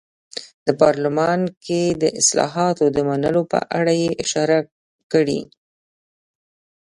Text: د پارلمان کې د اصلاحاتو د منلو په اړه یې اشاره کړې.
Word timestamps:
د 0.65 0.67
پارلمان 0.81 1.41
کې 1.65 1.81
د 2.01 2.03
اصلاحاتو 2.21 2.85
د 2.95 2.97
منلو 3.09 3.41
په 3.51 3.59
اړه 3.79 3.93
یې 4.01 4.09
اشاره 4.23 4.59
کړې. 5.11 5.41